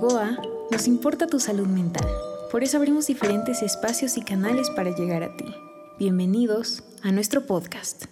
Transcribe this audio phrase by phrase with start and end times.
[0.00, 0.36] Gogoa,
[0.70, 2.06] nos importa tu salud mental.
[2.52, 5.52] Por eso abrimos diferentes espacios y canales para llegar a ti.
[5.98, 8.04] Bienvenidos a nuestro podcast.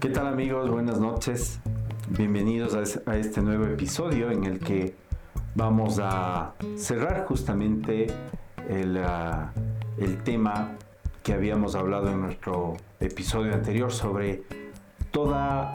[0.00, 0.68] ¿Qué tal amigos?
[0.68, 1.60] Buenas noches.
[2.08, 2.74] Bienvenidos
[3.06, 4.96] a este nuevo episodio en el que
[5.54, 8.08] vamos a cerrar justamente
[8.68, 9.52] el, ah,
[9.98, 10.76] el tema
[11.22, 14.42] que habíamos hablado en nuestro episodio anterior sobre
[15.12, 15.72] toda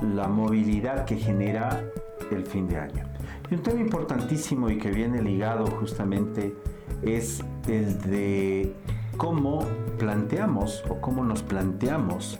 [0.00, 1.84] la movilidad que genera
[2.30, 3.13] el fin de año.
[3.50, 6.54] Y un tema importantísimo y que viene ligado justamente
[7.02, 8.74] es el de
[9.16, 9.66] cómo
[9.98, 12.38] planteamos o cómo nos planteamos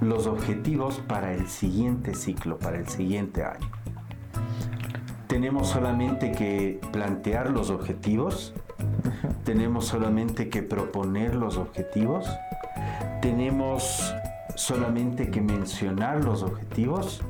[0.00, 3.70] los objetivos para el siguiente ciclo, para el siguiente año.
[5.26, 8.54] Tenemos solamente que plantear los objetivos,
[9.44, 12.28] tenemos solamente que proponer los objetivos,
[13.22, 14.14] tenemos
[14.54, 17.22] solamente que mencionar los objetivos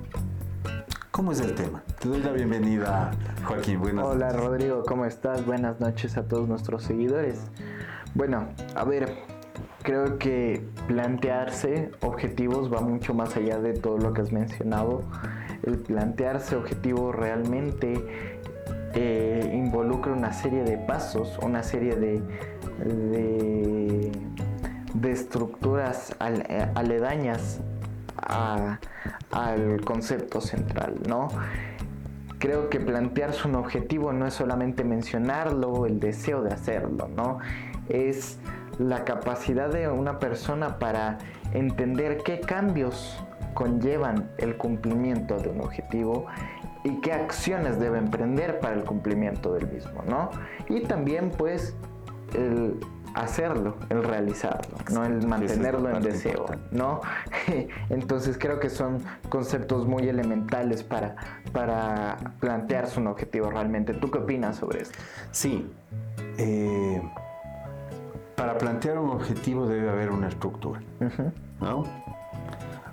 [1.17, 1.83] ¿Cómo es el tema?
[1.99, 3.11] Te doy la bienvenida,
[3.47, 3.81] Joaquín.
[3.81, 5.47] Buenas Hola, Rodrigo, ¿cómo estás?
[5.47, 7.41] Buenas noches a todos nuestros seguidores.
[8.13, 9.15] Bueno, a ver,
[9.83, 15.05] creo que plantearse objetivos va mucho más allá de todo lo que has mencionado.
[15.63, 17.95] El plantearse objetivos realmente
[18.93, 22.21] eh, involucra una serie de pasos, una serie de,
[24.93, 27.63] de, estructuras eh, aledañas
[28.19, 31.29] al concepto central, ¿no?
[32.39, 37.39] Creo que plantearse un objetivo no es solamente mencionarlo, el deseo de hacerlo, ¿no?
[37.89, 38.39] Es
[38.79, 41.19] la capacidad de una persona para
[41.53, 46.27] entender qué cambios conllevan el cumplimiento de un objetivo
[46.85, 50.31] y qué acciones debe emprender para el cumplimiento del mismo, ¿no?
[50.69, 51.75] Y también pues
[52.35, 52.79] el
[53.17, 57.01] hacerlo, el realizarlo, no el mantenerlo en deseo, ¿no?
[57.89, 61.17] Entonces creo que son conceptos muy elementales para,
[61.53, 63.95] para plantearse un objetivo realmente.
[63.95, 64.99] ¿Tú qué opinas sobre esto?
[65.31, 65.67] Sí.
[66.37, 67.03] Eh,
[68.37, 70.83] para plantear un objetivo debe haber una estructura,
[71.59, 71.85] ¿no?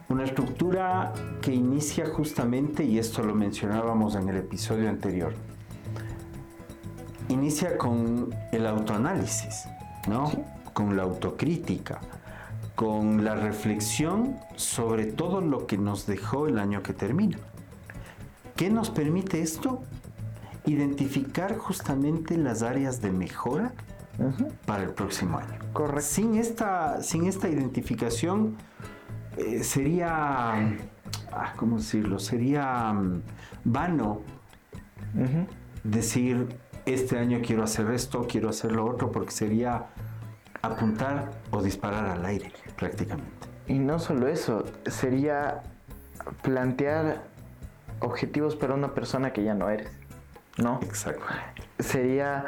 [0.07, 1.11] Una estructura
[1.41, 5.34] que inicia justamente, y esto lo mencionábamos en el episodio anterior,
[7.28, 9.67] inicia con el autoanálisis.
[10.08, 10.31] ¿No?
[10.74, 12.00] Con la autocrítica,
[12.75, 17.38] con la reflexión sobre todo lo que nos dejó el año que termina.
[18.56, 19.84] ¿Qué nos permite esto?
[20.66, 23.74] Identificar justamente las áreas de mejora
[24.66, 25.59] para el próximo año.
[25.74, 26.02] Correcto.
[26.02, 28.56] Sin esta, sin esta identificación
[29.38, 30.53] eh, sería,
[31.31, 32.20] ah, ¿cómo decirlo?
[32.20, 33.22] Sería mm,
[33.64, 34.22] vano
[35.84, 36.47] decir
[36.85, 39.85] este año quiero hacer esto, quiero hacer lo otro, porque sería
[40.61, 43.47] apuntar o disparar al aire prácticamente.
[43.67, 45.63] Y no solo eso, sería
[46.41, 47.23] plantear
[47.99, 49.89] objetivos para una persona que ya no eres,
[50.57, 50.79] ¿no?
[50.83, 51.23] Exacto.
[51.79, 52.45] Sería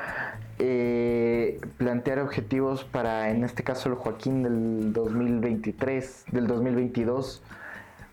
[0.59, 7.43] eh, plantear objetivos para, en este caso, el Joaquín del 2023, del 2022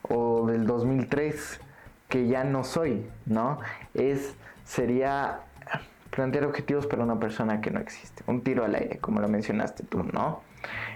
[0.08, 1.60] o del 2003,
[2.08, 3.58] que ya no soy, ¿no?
[3.94, 4.34] Es,
[4.64, 5.40] sería
[6.12, 8.22] plantear objetivos para una persona que no existe.
[8.26, 10.42] Un tiro al aire, como lo mencionaste tú, ¿no?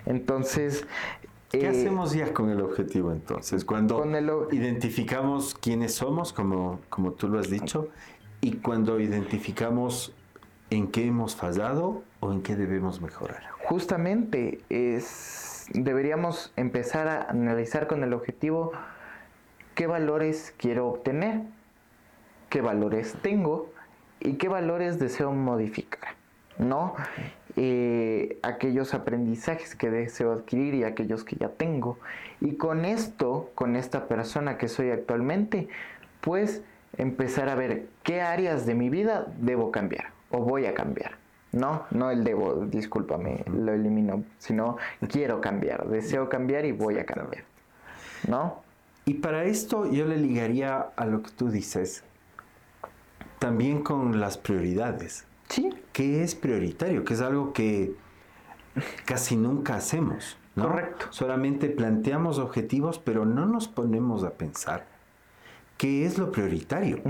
[0.05, 0.87] Entonces...
[1.51, 3.65] ¿Qué eh, hacemos ya con el objetivo entonces?
[3.65, 4.05] Cuando
[4.53, 7.89] identificamos quiénes somos, como, como tú lo has dicho,
[8.43, 10.13] y cuando identificamos
[10.69, 13.43] en qué hemos fallado o en qué debemos mejorar.
[13.65, 18.73] Justamente es, deberíamos empezar a analizar con el objetivo
[19.75, 21.43] qué valores quiero obtener,
[22.51, 23.71] qué valores tengo
[24.21, 26.15] y qué valores deseo modificar,
[26.59, 26.95] ¿no?
[27.57, 31.99] Eh, aquellos aprendizajes que deseo adquirir y aquellos que ya tengo.
[32.41, 35.69] Y con esto, con esta persona que soy actualmente,
[36.21, 36.63] pues
[36.97, 41.13] empezar a ver qué áreas de mi vida debo cambiar o voy a cambiar.
[41.53, 44.77] No, no el debo, discúlpame, lo elimino, sino
[45.09, 47.45] quiero cambiar, deseo cambiar y voy a cambiar.
[48.29, 48.63] ¿No?
[49.07, 52.05] Y para esto yo le ligaría a lo que tú dices,
[53.39, 55.27] también con las prioridades.
[55.49, 55.71] Sí.
[55.93, 57.05] ¿Qué es prioritario?
[57.05, 57.95] Que es algo que
[59.05, 60.37] casi nunca hacemos.
[60.55, 61.07] Correcto.
[61.11, 64.87] Solamente planteamos objetivos, pero no nos ponemos a pensar
[65.77, 67.03] qué es lo prioritario,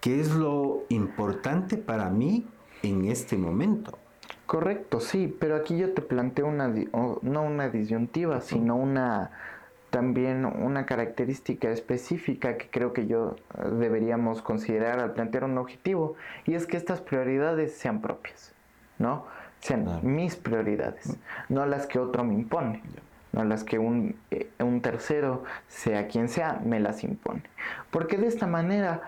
[0.00, 2.46] qué es lo importante para mí
[2.82, 3.98] en este momento.
[4.46, 9.30] Correcto, sí, pero aquí yo te planteo una, no una disyuntiva, sino una
[9.92, 16.14] también una característica específica que creo que yo eh, deberíamos considerar al plantear un objetivo
[16.46, 18.54] y es que estas prioridades sean propias,
[18.98, 19.26] ¿no?
[19.60, 21.18] Sean mis prioridades,
[21.50, 22.82] no las que otro me impone,
[23.32, 27.42] no las que un, eh, un tercero, sea quien sea, me las impone.
[27.90, 29.02] Porque de esta manera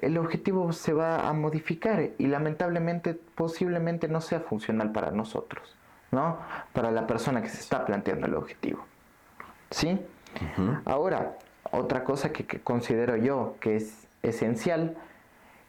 [0.00, 5.76] el objetivo se va a modificar y lamentablemente posiblemente no sea funcional para nosotros,
[6.12, 6.38] ¿no?
[6.72, 8.86] Para la persona que se está planteando el objetivo.
[9.70, 10.00] ¿Sí?
[10.84, 11.36] Ahora,
[11.70, 14.96] otra cosa que, considero yo que es esencial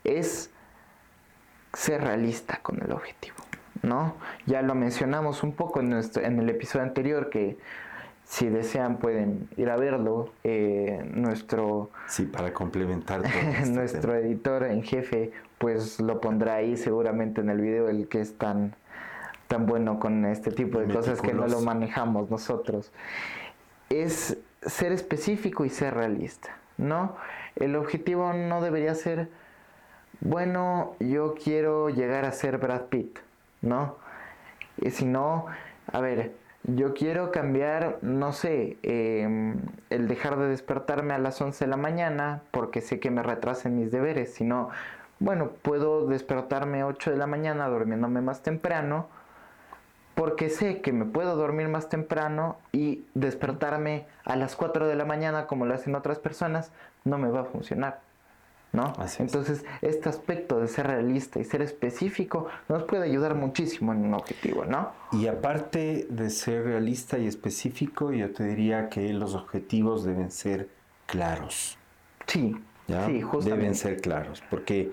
[0.03, 0.51] es
[1.73, 3.37] ser realista con el objetivo,
[3.83, 4.15] ¿no?
[4.45, 7.57] Ya lo mencionamos un poco en, nuestro, en el episodio anterior que
[8.23, 10.31] si desean pueden ir a verlo.
[10.43, 17.41] Eh, nuestro sí para complementar este nuestro editor en jefe pues lo pondrá ahí seguramente
[17.41, 18.75] en el video el que es tan
[19.47, 22.91] tan bueno con este tipo de cosas que no lo manejamos nosotros.
[23.89, 27.15] Es ser específico y ser realista, ¿no?
[27.55, 29.29] El objetivo no debería ser,
[30.21, 33.19] bueno, yo quiero llegar a ser Brad Pitt,
[33.61, 33.95] ¿no?
[34.77, 35.45] Y sino,
[35.91, 36.33] a ver,
[36.63, 41.77] yo quiero cambiar, no sé, em, el dejar de despertarme a las 11 de la
[41.77, 44.69] mañana porque sé que me retrasen mis deberes, sino,
[45.19, 49.07] bueno, puedo despertarme 8 de la mañana durmiéndome más temprano
[50.19, 55.05] porque sé que me puedo dormir más temprano y despertarme a las 4 de la
[55.05, 56.73] mañana como lo hacen otras personas,
[57.05, 58.01] no me va a funcionar.
[58.73, 58.93] ¿No?
[59.17, 64.13] Entonces, este aspecto de ser realista y ser específico nos puede ayudar muchísimo en un
[64.13, 64.91] objetivo, ¿no?
[65.13, 70.67] Y aparte de ser realista y específico, yo te diría que los objetivos deben ser
[71.05, 71.77] claros.
[72.27, 72.57] Sí,
[72.87, 73.61] sí, justamente.
[73.61, 74.91] Deben ser claros, porque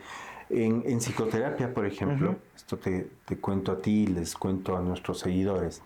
[0.51, 3.09] en, psicoterapia, por ejemplo, esto te,
[3.41, 5.83] cuento a ti y les cuento a nuestros seguidores.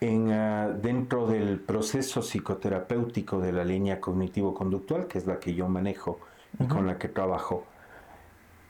[0.00, 5.68] En, ah, dentro del proceso psicoterapéutico de la línea cognitivo-conductual, que es la que yo
[5.68, 6.18] manejo
[6.58, 7.64] y con la que trabajo,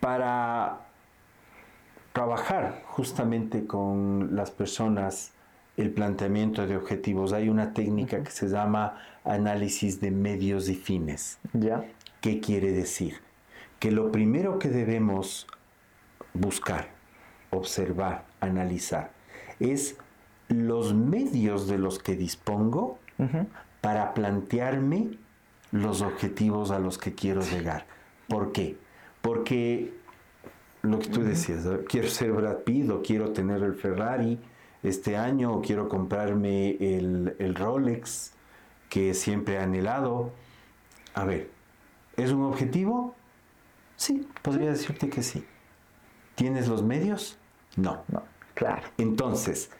[0.00, 0.80] para
[2.12, 5.32] trabajar justamente con las personas
[5.76, 11.38] el planteamiento de objetivos, hay una técnica que se llama análisis de medios y fines.
[11.54, 11.84] ¿Ya?
[12.20, 13.20] ¿Qué quiere decir?
[13.82, 15.48] Que lo primero que debemos
[16.34, 16.90] buscar,
[17.50, 19.10] observar, analizar,
[19.58, 19.96] es
[20.46, 23.00] los medios de los que dispongo
[23.80, 25.18] para plantearme
[25.72, 27.86] los objetivos a los que quiero llegar.
[28.28, 28.76] ¿Por qué?
[29.20, 29.92] Porque
[30.82, 34.38] lo que tú decías, quiero ser Brad Pitt o quiero tener el Ferrari
[34.84, 38.32] este año o quiero comprarme el, el Rolex
[38.88, 40.30] que siempre he anhelado.
[41.14, 41.50] A ver,
[42.16, 43.16] ¿es un objetivo?
[44.02, 45.46] Sí, podría decirte que sí.
[46.34, 47.38] ¿Tienes los medios?
[47.76, 48.02] No.
[48.08, 48.82] No, claro.
[48.98, 49.70] Entonces,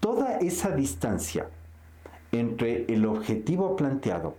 [0.00, 1.48] toda esa distancia
[2.32, 4.34] entre el objetivo planteado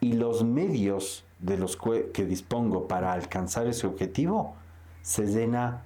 [0.00, 1.78] y los medios de los
[2.12, 4.56] que dispongo para alcanzar ese objetivo
[5.00, 5.82] se llena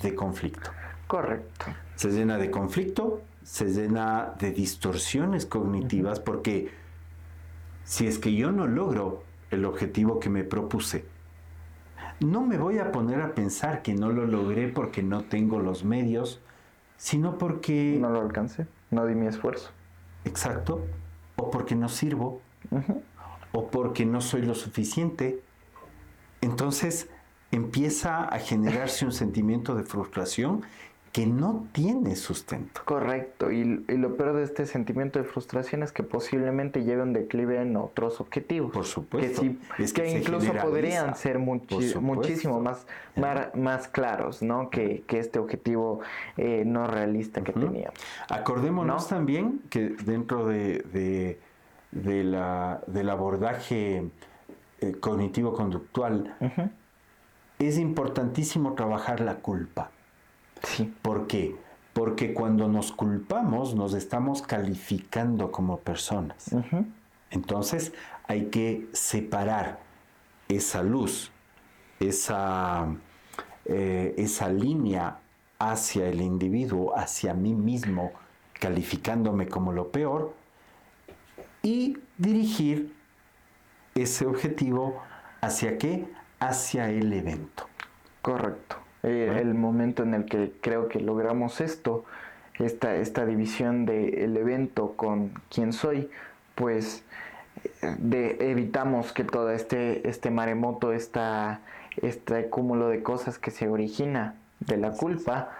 [0.00, 0.70] de conflicto.
[1.08, 1.66] Correcto.
[1.96, 6.70] Se llena de conflicto, se llena de distorsiones cognitivas porque
[7.82, 11.04] si es que yo no logro el objetivo que me propuse,
[12.20, 15.84] no me voy a poner a pensar que no lo logré porque no tengo los
[15.84, 16.40] medios,
[16.96, 17.96] sino porque...
[18.00, 19.70] No lo alcancé, no di mi esfuerzo.
[20.24, 20.86] Exacto,
[21.36, 22.42] o porque no sirvo,
[23.52, 25.42] o porque no soy lo suficiente.
[26.42, 27.08] Entonces
[27.50, 30.62] empieza a generarse un sentimiento de frustración
[31.12, 32.82] que no tiene sustento.
[32.84, 37.60] Correcto, y, lo peor de este sentimiento de frustración es que posiblemente lleve un declive
[37.60, 38.72] en otros objetivos.
[38.72, 39.42] Por supuesto.
[39.42, 42.86] Que, que, incluso podrían ser muchísimo más,
[43.54, 44.70] más, claros, ¿no?
[44.70, 46.00] Que, este objetivo
[46.38, 47.98] eh, no realista que teníamos.
[48.30, 51.38] Acordémonos también que dentro de,
[51.92, 54.08] la, del abordaje
[54.80, 56.36] eh, cognitivo-conductual,
[57.58, 59.90] es importantísimo trabajar la culpa.
[60.62, 60.92] Sí.
[61.02, 61.56] ¿Por qué?
[61.92, 66.54] Porque cuando nos culpamos nos estamos calificando como personas.
[67.30, 67.92] Entonces
[68.26, 69.80] hay que separar
[70.48, 71.30] esa luz,
[71.98, 72.88] esa,
[73.64, 75.18] eh, esa línea
[75.58, 78.12] hacia el individuo, hacia mí mismo,
[78.54, 80.34] calificándome como lo peor,
[81.62, 82.94] y dirigir
[83.94, 85.02] ese objetivo
[85.40, 86.10] hacia qué?
[86.38, 87.66] Hacia el evento.
[88.22, 88.79] Correcto.
[89.02, 92.04] Eh, el momento en el que creo que logramos esto,
[92.58, 96.10] esta, esta división del evento con quién soy,
[96.54, 97.04] pues
[97.98, 101.60] de, evitamos que todo este, este maremoto, esta,
[102.02, 105.50] este cúmulo de cosas que se origina de la culpa,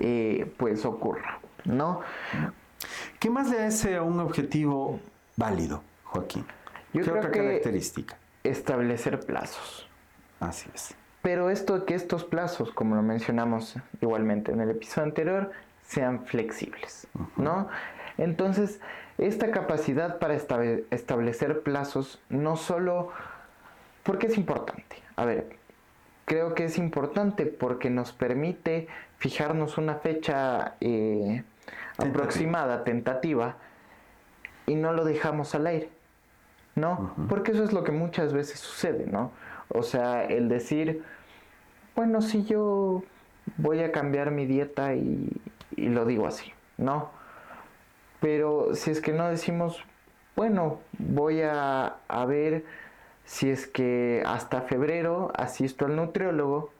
[0.00, 2.00] eh, pues ocurra, ¿no?
[3.18, 5.00] ¿Qué más le hace a un objetivo
[5.36, 6.44] válido, Joaquín?
[6.92, 8.16] Yo ¿Qué creo otra que característica?
[8.42, 9.88] Establecer plazos.
[10.40, 10.94] Así es.
[11.26, 15.50] Pero esto que estos plazos, como lo mencionamos igualmente en el episodio anterior,
[15.82, 17.68] sean flexibles, ¿no?
[18.16, 18.80] Entonces,
[19.18, 23.10] esta capacidad para establecer plazos no solo
[24.04, 25.02] porque es importante.
[25.16, 25.48] A ver,
[26.26, 28.86] creo que es importante porque nos permite
[29.18, 31.42] fijarnos una fecha eh,
[31.98, 33.56] aproximada, tentativa,
[34.68, 35.90] y no lo dejamos al aire,
[36.76, 37.16] ¿no?
[37.28, 39.32] Porque eso es lo que muchas veces sucede, ¿no?
[39.68, 41.02] O sea, el decir,
[41.96, 43.02] bueno, si yo
[43.56, 45.30] voy a cambiar mi dieta y,
[45.76, 47.10] y lo digo así, ¿no?
[48.20, 49.82] Pero si es que no decimos,
[50.36, 52.64] bueno, voy a, a ver
[53.24, 56.70] si es que hasta febrero asisto al nutriólogo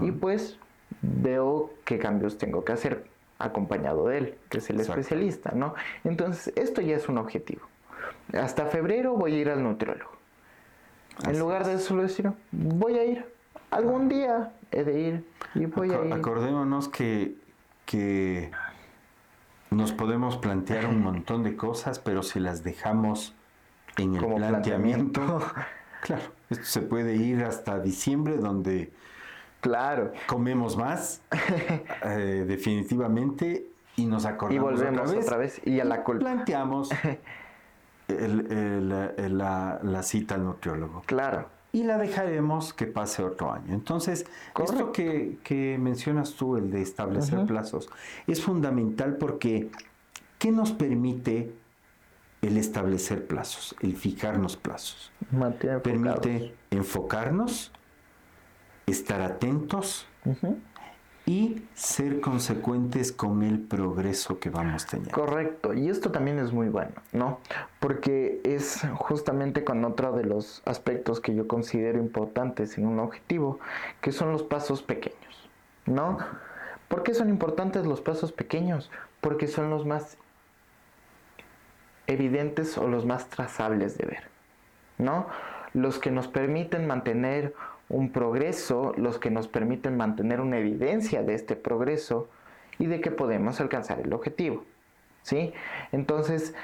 [0.00, 0.58] y pues
[1.00, 3.06] veo qué cambios tengo que hacer
[3.38, 5.74] acompañado de él, que es el especialista, ¿no?
[6.04, 7.62] Entonces, esto ya es un objetivo.
[8.32, 10.12] Hasta febrero voy a ir al nutriólogo.
[11.26, 13.31] en lugar de solo decir, voy a ir,
[13.72, 15.24] algún día he de ir
[15.54, 16.12] y voy a ir.
[16.12, 17.36] Acordémonos que,
[17.84, 18.50] que
[19.70, 23.34] nos podemos plantear un montón de cosas, pero si las dejamos
[23.96, 25.42] en el planteamiento,
[26.02, 28.92] claro, esto se puede ir hasta diciembre donde
[29.60, 30.12] claro.
[30.26, 31.22] comemos más
[32.04, 36.90] eh, definitivamente y nos acordamos y volvemos otra vez, y a la culpa planteamos
[38.08, 41.02] la, cita al nutriólogo.
[41.06, 43.72] Claro y la dejaremos que pase otro año.
[43.74, 44.26] Entonces,
[44.62, 47.88] esto que, mencionas tú, el de establecer plazos,
[48.26, 49.70] es fundamental porque
[50.38, 51.52] ¿qué nos permite
[52.42, 55.12] el establecer plazos, el fijarnos plazos.
[55.82, 57.70] Permite enfocarnos,
[58.86, 60.06] estar atentos
[61.24, 65.12] y ser consecuentes con el progreso que vamos teniendo.
[65.12, 67.38] Correcto, y esto también es muy bueno, ¿no?
[67.78, 73.60] Porque es justamente con otro de los aspectos que yo considero importantes en un objetivo,
[74.00, 75.48] que son los pasos pequeños,
[75.86, 76.18] ¿no?
[76.88, 78.90] ¿Por qué son importantes los pasos pequeños?
[79.20, 80.18] Porque son los más
[82.08, 84.24] evidentes o los más trazables de ver,
[84.98, 85.28] ¿no?
[85.72, 87.54] Los que nos permiten mantener
[87.92, 92.28] un progreso, los que nos permiten mantener una evidencia de este progreso
[92.78, 94.64] y de que podemos alcanzar el objetivo,
[95.22, 95.52] ¿sí?
[95.92, 96.54] Entonces,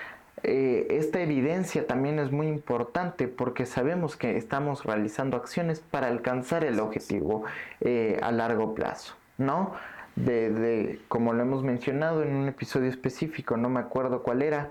[0.42, 6.64] eh, esta evidencia también es muy importante porque sabemos que estamos realizando acciones para alcanzar
[6.64, 7.44] el objetivo
[7.80, 9.73] eh, a largo plazo, ¿no?
[10.16, 14.70] De, como lo hemos mencionado en un episodio específico, no me acuerdo cuál era,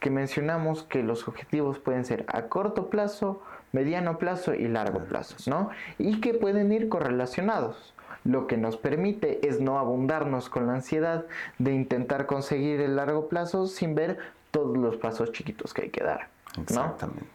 [0.00, 5.36] que mencionamos que los objetivos pueden ser a corto plazo, mediano plazo y largo plazo,
[5.46, 5.70] ¿no?
[5.98, 7.94] Y que pueden ir correlacionados.
[8.24, 11.24] Lo que nos permite es no abundarnos con la ansiedad
[11.58, 14.18] de intentar conseguir el largo plazo sin ver
[14.50, 16.28] todos los pasos chiquitos que hay que dar.
[16.60, 17.26] Exactamente,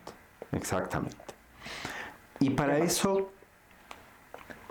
[0.51, 1.17] exactamente.
[2.39, 3.29] Y para eso,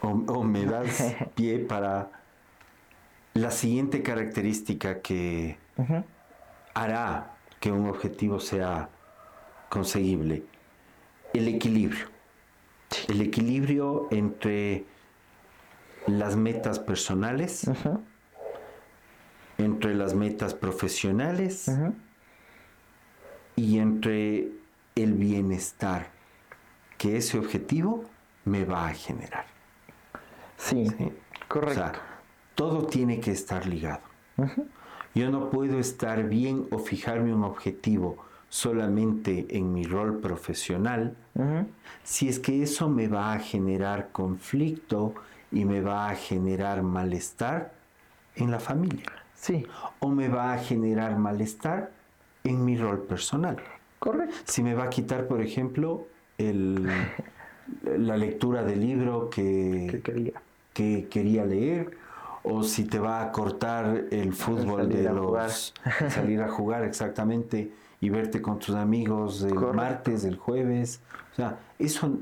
[0.02, 2.10] o, me das pie para
[3.34, 5.56] la siguiente característica que
[6.74, 8.88] hará que un objetivo sea
[9.68, 10.42] conseguible.
[11.32, 12.06] El equilibrio.
[13.08, 14.84] El equilibrio entre
[16.06, 17.70] las metas personales,
[19.58, 21.70] entre las metas profesionales
[23.56, 24.50] y entre
[24.94, 26.10] el bienestar
[26.98, 28.04] que ese objetivo
[28.44, 29.46] me va a generar.
[30.56, 30.86] Sí,
[31.48, 31.98] correcto.
[32.54, 34.02] todo tiene que estar ligado.
[35.14, 41.16] Yo no puedo estar bien o fijarme un objetivo solamente en mi rol profesional
[42.02, 45.14] si es que eso me va a generar conflicto
[45.50, 47.72] y me va a generar malestar
[48.36, 49.06] en la familia.
[49.34, 49.66] Sí.
[50.00, 51.92] O me va a generar malestar
[52.44, 53.56] en mi rol personal.
[53.98, 54.36] Correcto.
[54.44, 56.06] Si me va a quitar, por ejemplo,
[56.36, 56.86] el,
[57.84, 60.42] la lectura del libro que, quería.
[60.74, 61.96] que quería leer
[62.42, 65.72] o si te va a cortar el fútbol de los
[66.10, 71.00] salir a jugar exactamente y verte con tus amigos el martes, el jueves,
[71.32, 72.18] o sea, eso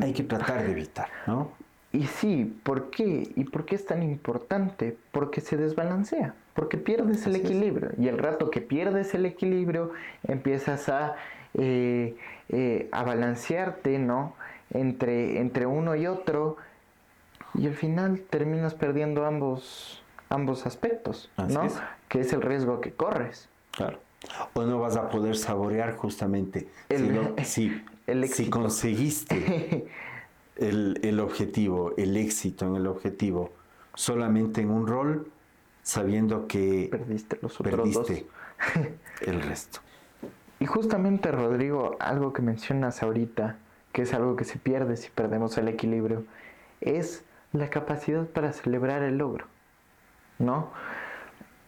[0.00, 1.50] hay que tratar de evitar, ¿no?
[1.92, 3.32] Y sí, ¿por qué?
[3.34, 4.96] ¿Y por qué es tan importante?
[5.12, 7.92] Porque se desbalancea, porque pierdes el equilibrio.
[7.98, 9.92] Y el rato que pierdes el equilibrio,
[10.24, 11.14] empiezas a,
[11.54, 12.16] eh,
[12.50, 14.34] eh, a balancearte, ¿no?
[14.70, 16.58] Entre, entre uno y otro,
[17.54, 21.68] y al final terminas perdiendo ambos, ambos aspectos, ¿no?
[22.08, 23.48] Que es el riesgo que corres.
[23.70, 24.03] Claro.
[24.54, 26.68] O no vas a poder saborear justamente
[27.44, 27.82] si,
[28.28, 29.86] si, conseguiste
[30.56, 33.52] el, objetivo, el éxito en el objetivo,
[33.94, 35.30] solamente en un rol,
[35.82, 38.26] sabiendo que perdiste los otros perdiste
[39.26, 39.80] el resto.
[40.60, 43.58] Y justamente, Rodrigo, algo que mencionas ahorita,
[43.92, 46.24] que es algo que se pierde si perdemos el equilibrio,
[46.80, 49.46] es la capacidad para celebrar el logro,
[50.38, 50.70] ¿no?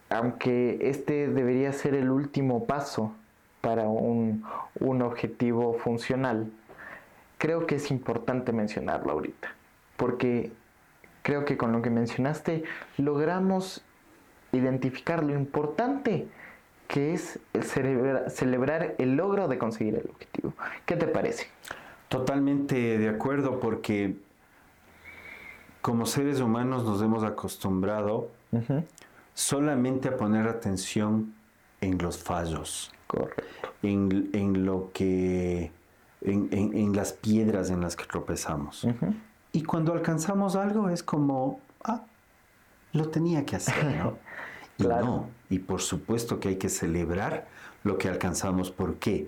[0.09, 3.13] Aunque este debería ser el último paso
[3.61, 4.43] para un,
[4.79, 6.49] objetivo funcional,
[7.37, 9.49] creo que es importante mencionarlo ahorita,
[9.97, 10.51] porque
[11.23, 12.63] creo que con lo que mencionaste
[12.97, 13.83] logramos
[14.53, 16.27] identificar lo importante
[16.87, 17.39] que es
[18.29, 20.53] celebrar, el logro de conseguir el objetivo.
[20.85, 21.47] ¿Qué te parece?
[22.07, 24.15] Totalmente de acuerdo porque
[25.81, 28.29] como seres humanos nos hemos acostumbrado
[29.37, 31.35] solamente a poner atención
[31.79, 32.91] en los fallos,
[33.83, 35.71] En, lo que,
[36.21, 38.87] en, las piedras en las que tropezamos.
[39.51, 42.03] Y cuando alcanzamos algo es como, ah,
[42.93, 44.17] lo tenía que hacer, ¿no?
[44.79, 47.47] Y no, y por supuesto que hay que celebrar
[47.83, 48.69] lo que alcanzamos.
[48.69, 49.27] ¿Por qué?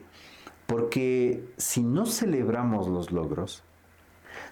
[0.68, 3.64] Porque si no celebramos los logros,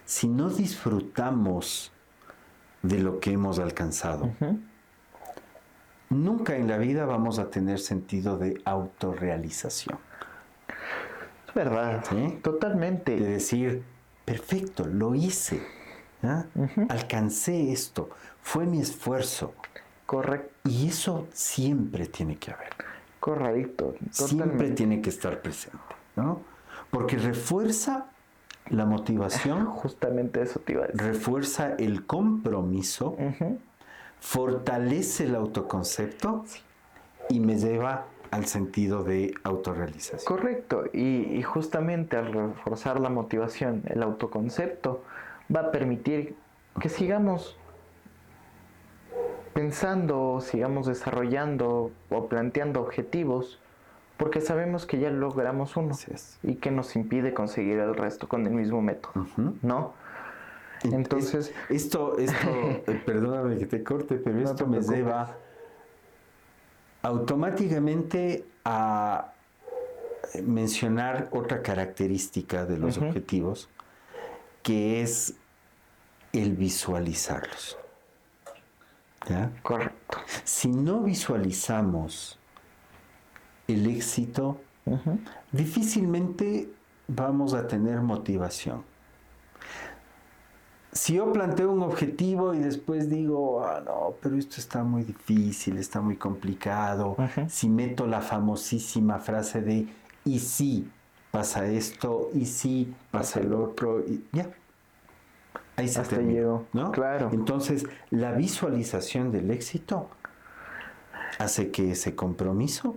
[0.04, 1.92] si no disfrutamos
[2.82, 4.32] de lo que hemos alcanzado,
[6.10, 9.98] nunca en la vida vamos a tener sentido de autorrealización.
[11.48, 12.04] Es verdad,
[12.42, 13.16] totalmente.
[13.16, 13.82] De decir,
[14.24, 15.62] perfecto, lo hice,
[16.88, 18.10] alcancé esto,
[18.42, 19.54] fue mi esfuerzo.
[20.06, 20.50] Correcto.
[20.64, 22.70] Y eso siempre tiene que haber.
[23.20, 23.94] Correcto.
[24.10, 25.78] Siempre tiene que estar presente,
[26.16, 26.40] ¿no?
[26.90, 28.06] Porque refuerza
[28.70, 29.66] la motivación.
[29.82, 31.02] Justamente eso te iba a decir.
[31.02, 33.16] Refuerza el compromiso,
[34.20, 36.44] fortalece el autoconcepto
[37.28, 40.20] y me lleva al sentido de autorrealización.
[40.24, 45.02] Correcto, y, justamente al reforzar la motivación, el autoconcepto
[45.54, 46.34] va a permitir
[46.80, 47.56] que sigamos
[49.54, 53.58] pensando, sigamos desarrollando o planteando objetivos,
[54.16, 55.94] porque sabemos que ya logramos uno
[56.42, 59.26] y que nos impide conseguir el resto con el mismo método,
[59.62, 59.94] ¿no?
[60.84, 65.36] Entonces, esto, esto, eh, perdóname que te corte, pero esto me lleva
[67.02, 69.32] automáticamente a
[70.42, 73.68] mencionar otra característica de los objetivos,
[74.62, 75.34] que es
[76.32, 77.78] el visualizarlos.
[79.28, 79.50] ¿Ya?
[79.62, 80.18] Correcto.
[80.44, 82.38] Si no visualizamos
[83.66, 84.60] el éxito,
[85.52, 86.70] difícilmente
[87.08, 88.84] vamos a tener motivación.
[90.92, 95.76] Si yo planteo un objetivo y después digo, ah, no, pero esto está muy difícil,
[95.76, 97.16] está muy complicado,
[97.48, 99.86] si meto la famosísima frase de,
[100.24, 100.90] y si
[101.30, 104.50] pasa esto, y si pasa el otro, y ya,
[105.76, 106.92] ahí se Hasta ¿no?
[106.92, 107.30] Claro.
[107.32, 110.08] Entonces, la visualización del éxito
[111.38, 112.96] hace que ese compromiso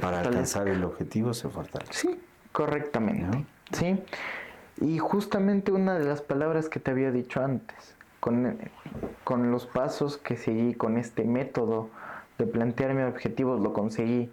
[0.00, 1.94] para alcanzar el objetivo se fortalezca.
[1.94, 2.20] Sí,
[2.52, 3.46] correctamente.
[3.72, 3.98] Sí.
[4.80, 8.58] Y justamente una de las palabras que te había dicho antes, con,
[9.24, 11.90] con los pasos que seguí, con este método
[12.38, 14.30] de plantearme objetivos, lo conseguí,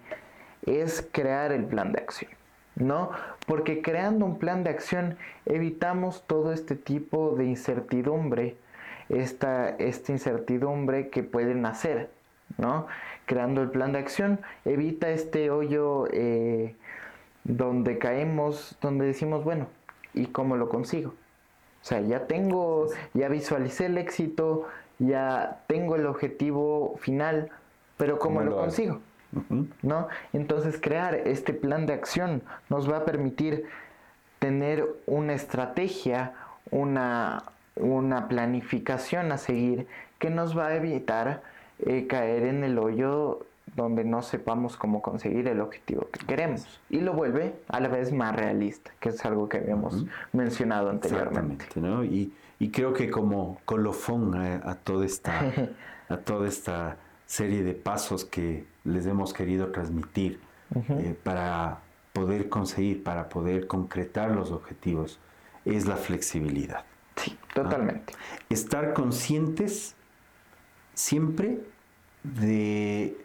[0.66, 2.32] es crear el plan de acción.
[2.76, 3.12] ¿no?
[3.46, 8.56] Porque creando un plan de acción evitamos todo este tipo de incertidumbre,
[9.10, 12.10] esta, esta incertidumbre que puede nacer,
[12.58, 12.88] ¿no?
[13.26, 16.76] Creando el plan de acción evita este hoyo eh,
[17.44, 19.68] donde caemos, donde decimos, bueno,
[20.18, 21.10] ¿y cómo lo consigo?
[21.82, 24.68] O sea, ya tengo, ya visualicé el éxito,
[25.00, 27.50] ya tengo el objetivo final,
[27.98, 29.00] pero ¿cómo, lo consigo?
[29.82, 30.08] ¿no?
[30.34, 33.66] Entonces crear este plan de acción nos va a permitir
[34.40, 36.34] tener una estrategia,
[36.72, 37.44] una,
[37.76, 39.88] una planificación a seguir
[40.20, 41.42] que nos va a evitar
[41.80, 46.82] eh, caer en el hoyo donde no sepamos cómo conseguir el objetivo que queremos.
[46.90, 51.66] Y lo vuelve a la vez más realista, que es algo que habíamos mencionado anteriormente.
[52.06, 55.54] Y, y, creo que como colofón a, a toda esta,
[56.10, 60.40] a toda esta serie de pasos que les hemos querido transmitir
[60.76, 61.80] eh, para
[62.14, 65.20] poder conseguir, para poder concretar los objetivos,
[65.66, 66.84] es la flexibilidad.
[67.16, 68.14] Sí, totalmente.
[68.50, 69.96] Estar conscientes
[70.94, 71.60] siempre
[72.24, 73.18] de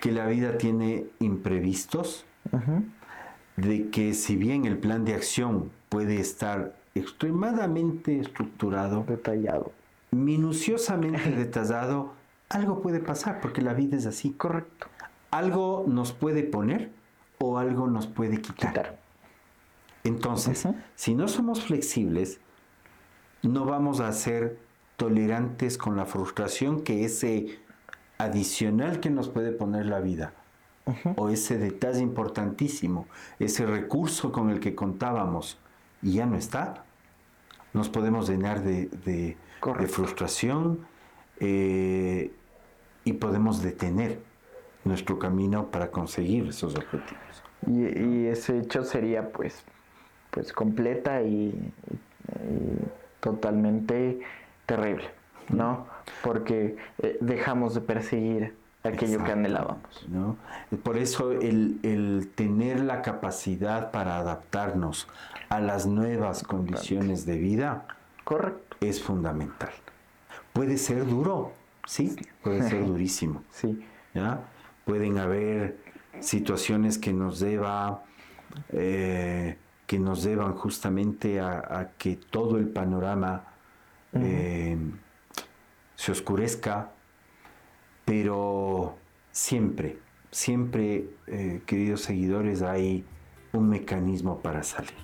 [0.00, 2.24] que la vida tiene imprevistos,
[3.56, 9.72] de que si bien el plan de acción puede estar extremadamente estructurado, detallado,
[10.10, 12.14] minuciosamente detallado,
[12.48, 14.30] algo puede pasar porque la vida es así.
[14.32, 14.86] Correcto.
[15.30, 16.90] Algo nos puede poner
[17.38, 18.98] o algo nos puede quitar.
[20.02, 22.40] Entonces, si no somos flexibles,
[23.42, 24.58] no vamos a ser
[24.96, 27.58] tolerantes con la frustración que ese
[28.22, 30.32] adicional que nos puede poner la vida
[31.16, 33.06] o ese detalle importantísimo,
[33.38, 35.58] ese recurso con el que contábamos
[36.02, 36.84] y ya no está,
[37.72, 39.36] nos podemos llenar de, de,
[39.86, 40.80] frustración
[41.38, 42.32] eh,
[43.04, 44.20] y podemos detener
[44.84, 47.42] nuestro camino para conseguir esos objetivos.
[47.66, 49.62] Y, ese hecho sería pues,
[50.30, 51.54] pues completa y,
[53.20, 54.20] totalmente
[54.66, 55.10] terrible,
[55.50, 55.86] ¿no?
[56.22, 60.06] Porque eh, dejamos de perseguir aquello que anhelábamos.
[60.08, 60.36] ¿no?
[60.82, 65.08] Por eso el, tener la capacidad para adaptarnos
[65.48, 67.86] a las nuevas condiciones de vida
[68.24, 68.76] Correcto.
[68.80, 69.70] es fundamental.
[70.52, 71.52] Puede ser duro,
[71.84, 73.42] sí, puede ser durísimo.
[73.50, 73.84] sí.
[74.14, 74.40] ¿ya?
[74.84, 75.76] Pueden haber
[76.20, 78.02] situaciones que nos deba
[78.72, 83.42] eh, que nos deban justamente a, que todo el panorama
[84.12, 84.76] eh,
[86.00, 86.92] se oscurezca,
[88.06, 88.96] pero
[89.32, 89.98] siempre,
[90.30, 93.04] siempre, eh, queridos seguidores, hay
[93.52, 94.94] un mecanismo para salir.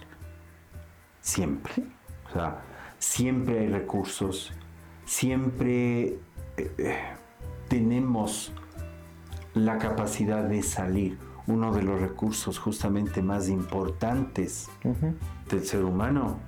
[1.21, 1.75] Siempre.
[2.31, 2.63] O sea,
[2.99, 4.55] siempre hay recursos,
[5.05, 6.17] siempre
[7.69, 8.55] tenemos
[9.53, 14.71] la capacidad de salir uno de los recursos justamente más importantes
[15.51, 16.39] del ser humano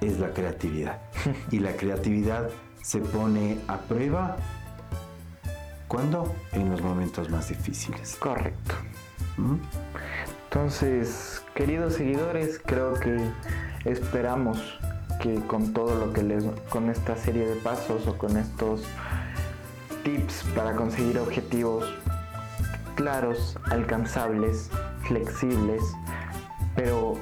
[0.00, 1.00] es la creatividad.
[1.52, 2.50] y la creatividad
[2.82, 4.36] se pone a prueba
[5.88, 8.16] cuando en los momentos más difíciles.
[8.16, 8.74] Correcto.
[9.36, 9.56] ¿Mm?
[10.44, 13.18] Entonces, queridos seguidores, creo que
[13.84, 14.78] esperamos
[15.20, 18.82] que con todo lo que les con esta serie de pasos o con estos
[20.04, 21.84] tips para conseguir objetivos
[22.94, 24.70] claros, alcanzables,
[25.02, 25.82] flexibles,
[26.74, 27.14] pero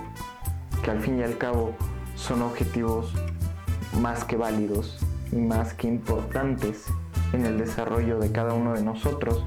[0.82, 1.74] que al fin y al cabo
[2.16, 3.12] son objetivos
[4.00, 4.98] más que válidos
[5.32, 6.84] y más que importantes
[7.32, 9.44] en el desarrollo de cada uno de nosotros.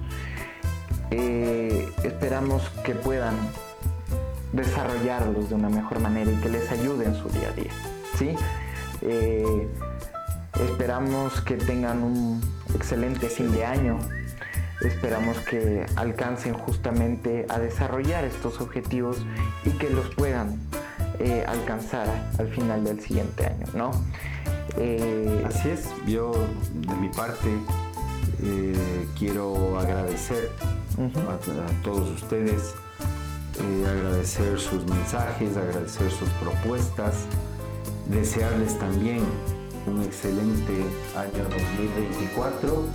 [1.11, 3.35] Eh, esperamos que puedan
[4.53, 7.71] desarrollarlos de una mejor manera y que les ayude en su día a día.
[8.17, 8.35] ¿sí?
[9.01, 9.67] Eh,
[10.55, 12.41] esperamos que tengan un
[12.75, 13.99] excelente fin de año,
[14.81, 19.23] Esperamos que alcancen justamente a desarrollar estos objetivos
[19.63, 20.59] y que los puedan
[21.19, 22.07] eh, alcanzar
[22.39, 23.91] al final del siguiente año, ¿no?
[24.77, 26.31] Eh, Así es, yo
[26.73, 27.49] de mi parte
[28.41, 30.51] eh, quiero agradecer
[30.97, 32.73] a, todos ustedes,
[33.87, 37.25] agradecer sus mensajes, agradecer sus propuestas,
[38.07, 39.23] desearles también
[39.87, 42.85] un excelente año 2024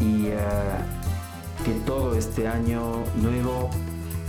[0.00, 0.38] y eh,
[1.64, 3.68] que todo este año nuevo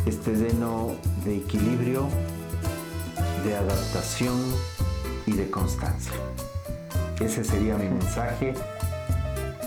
[0.06, 2.08] esté lleno de equilibrio,
[3.46, 4.38] de adaptación
[5.26, 6.12] y de constancia.
[7.20, 8.54] Ese sería mi mensaje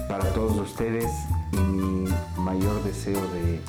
[0.09, 1.11] para todos ustedes
[1.53, 3.61] y mi mayor deseo de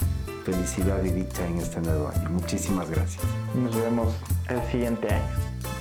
[0.43, 2.30] felicidad y dicha en este nuevo año.
[2.30, 3.24] Muchísimas gracias.
[3.56, 4.13] Nos vemos
[4.50, 5.26] el siguiente año.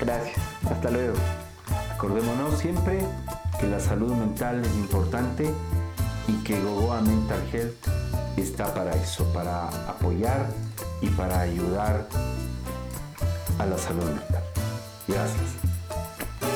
[0.00, 0.36] Gracias.
[0.70, 1.14] Hasta luego.
[1.94, 3.00] Acordémonos siempre
[3.60, 5.50] que la salud mental es importante
[6.28, 7.74] y que Gogoa Mental Health
[8.36, 10.46] está para eso, para apoyar
[11.00, 12.06] y para ayudar
[13.58, 14.42] a la salud mental.
[15.06, 15.73] Gracias.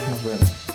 [0.08, 0.67] Nos vemos.